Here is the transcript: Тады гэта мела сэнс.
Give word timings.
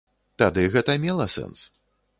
Тады 0.41 0.63
гэта 0.77 0.97
мела 1.05 1.29
сэнс. 1.37 1.59